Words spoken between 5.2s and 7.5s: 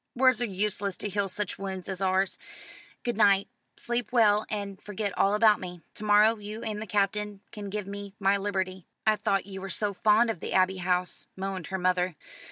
about me. To morrow you and the Captain